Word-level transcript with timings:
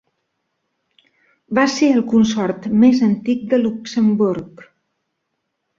Va 1.59 1.65
ser 1.75 1.89
el 1.97 2.03
consort 2.15 2.67
més 2.85 3.05
antic 3.11 3.47
de 3.53 3.63
Luxemburg. 3.65 4.71